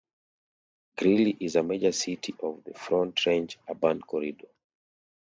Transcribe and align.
Greeley 0.97 1.37
is 1.41 1.55
a 1.55 1.61
major 1.61 1.91
city 1.91 2.33
of 2.39 2.63
the 2.63 2.73
Front 2.73 3.23
Range 3.27 3.55
Urban 3.69 4.01
Corridor. 4.01 4.47